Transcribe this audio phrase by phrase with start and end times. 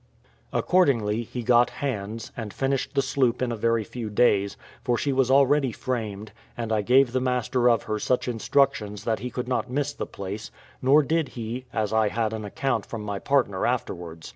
[0.51, 5.13] Accordingly, he got hands, and finished the sloop in a very few days, for she
[5.13, 9.47] was already framed; and I gave the master of her such instructions that he could
[9.47, 10.49] not miss the place;
[10.81, 14.27] nor did he, as I had an account from my partner afterwards.